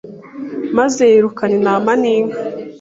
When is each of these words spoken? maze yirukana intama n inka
maze 0.77 1.01
yirukana 1.11 1.53
intama 1.59 1.93
n 2.01 2.03
inka 2.15 2.39